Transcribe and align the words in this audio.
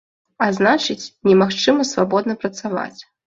А 0.45 0.45
значыць, 0.59 1.11
немагчыма 1.29 1.87
свабодна 1.91 2.37
працаваць. 2.45 2.99